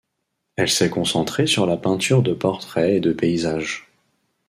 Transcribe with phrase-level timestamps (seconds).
[0.55, 3.87] Elle s'est concentrée sur la peinture de portraits et de paysages.